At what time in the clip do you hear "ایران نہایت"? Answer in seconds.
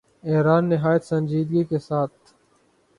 0.23-1.03